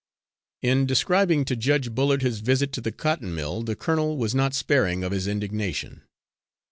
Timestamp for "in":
0.63-0.87